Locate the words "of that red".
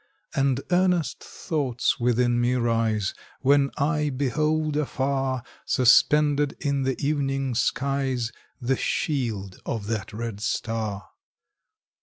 9.63-10.39